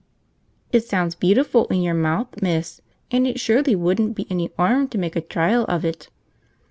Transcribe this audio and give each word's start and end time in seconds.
"It 0.71 0.83
sounds 0.83 1.13
beautiful 1.13 1.67
in 1.67 1.83
your 1.83 1.93
mouth, 1.93 2.41
miss, 2.41 2.81
and 3.11 3.27
it 3.27 3.39
surely 3.39 3.75
wouldn't 3.75 4.15
be 4.15 4.25
any 4.31 4.49
'arm 4.57 4.87
to 4.87 4.97
make 4.97 5.15
a 5.15 5.21
trial 5.21 5.63
of 5.69 5.85
it." 5.85 6.09